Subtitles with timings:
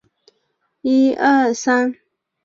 [0.03, 0.05] 该地语
[1.09, 1.99] 源尚不明确。